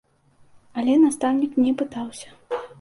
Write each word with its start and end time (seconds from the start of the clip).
Але 0.81 0.95
настаўнік 1.05 1.53
не 1.69 1.77
пытаўся. 1.85 2.61